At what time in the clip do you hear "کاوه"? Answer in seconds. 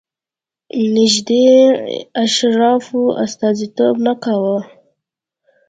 4.23-4.57